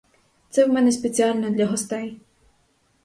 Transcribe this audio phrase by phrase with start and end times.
[0.49, 2.21] Це в мене спеціально для гостей.